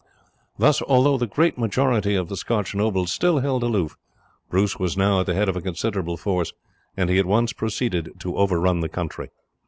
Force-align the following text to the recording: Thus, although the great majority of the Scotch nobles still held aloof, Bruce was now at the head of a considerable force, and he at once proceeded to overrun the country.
Thus, 0.57 0.81
although 0.81 1.15
the 1.19 1.27
great 1.27 1.59
majority 1.59 2.15
of 2.15 2.27
the 2.27 2.35
Scotch 2.35 2.73
nobles 2.73 3.11
still 3.11 3.37
held 3.37 3.61
aloof, 3.61 3.95
Bruce 4.49 4.79
was 4.79 4.97
now 4.97 5.19
at 5.19 5.27
the 5.27 5.35
head 5.35 5.47
of 5.47 5.55
a 5.55 5.61
considerable 5.61 6.17
force, 6.17 6.53
and 6.97 7.07
he 7.07 7.19
at 7.19 7.27
once 7.27 7.53
proceeded 7.53 8.13
to 8.17 8.35
overrun 8.35 8.79
the 8.79 8.89
country. 8.89 9.29